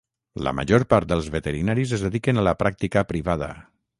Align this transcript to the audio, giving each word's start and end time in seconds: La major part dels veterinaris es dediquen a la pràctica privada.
La 0.45 0.53
major 0.59 0.85
part 0.93 1.11
dels 1.11 1.27
veterinaris 1.35 1.95
es 1.99 2.05
dediquen 2.07 2.41
a 2.43 2.47
la 2.49 2.57
pràctica 2.65 3.07
privada. 3.15 3.53